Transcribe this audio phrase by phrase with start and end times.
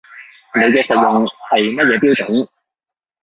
[0.55, 2.49] 你嘅實用係乜嘢標準